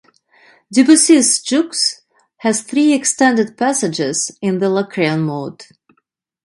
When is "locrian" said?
4.67-5.21